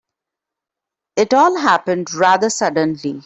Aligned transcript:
It 1.15 1.31
all 1.31 1.59
happened 1.59 2.11
rather 2.15 2.49
suddenly. 2.49 3.19